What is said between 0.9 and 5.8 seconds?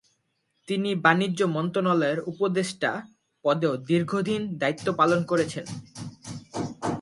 বাণিজ্য মন্ত্রণালয়ের উপদেষ্টা পদেও দীর্ঘদিন দায়িত্ব পালন করেছেন।